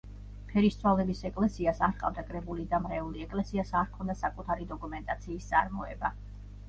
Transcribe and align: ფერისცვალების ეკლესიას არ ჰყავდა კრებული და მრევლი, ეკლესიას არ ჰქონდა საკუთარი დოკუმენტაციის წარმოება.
ფერისცვალების 0.51 1.19
ეკლესიას 1.29 1.81
არ 1.87 1.91
ჰყავდა 1.97 2.23
კრებული 2.29 2.65
და 2.71 2.79
მრევლი, 2.87 3.23
ეკლესიას 3.29 3.75
არ 3.83 3.87
ჰქონდა 3.93 4.17
საკუთარი 4.25 4.67
დოკუმენტაციის 4.73 5.51
წარმოება. 5.53 6.13